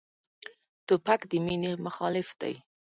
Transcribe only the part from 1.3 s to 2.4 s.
د مینې مخالف